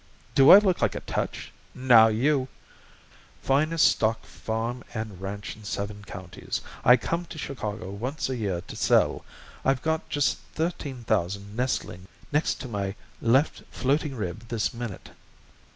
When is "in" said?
5.55-5.63